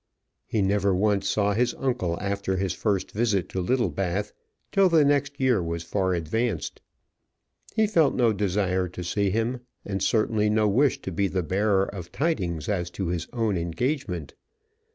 He 0.47 0.63
never 0.63 0.95
once 0.95 1.29
saw 1.29 1.53
his 1.53 1.75
uncle 1.75 2.19
after 2.19 2.57
his 2.57 2.73
first 2.73 3.11
visit 3.11 3.47
to 3.49 3.61
Littlebath 3.61 4.33
till 4.71 4.89
the 4.89 5.05
next 5.05 5.39
year 5.39 5.61
was 5.61 5.83
far 5.83 6.15
advanced. 6.15 6.81
He 7.75 7.85
felt 7.85 8.15
no 8.15 8.33
desire 8.33 8.87
to 8.87 9.03
see 9.03 9.29
him, 9.29 9.59
and 9.85 10.01
certainly 10.01 10.49
no 10.49 10.67
wish 10.67 10.99
to 11.03 11.11
be 11.11 11.27
the 11.27 11.43
bearer 11.43 11.83
of 11.85 12.11
tidings 12.11 12.67
as 12.67 12.89
to 12.97 13.09
his 13.09 13.27
own 13.31 13.59
engagement. 13.59 14.33